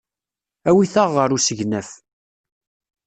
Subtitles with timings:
[0.69, 1.89] Awit-aɣ ɣer usegnaf.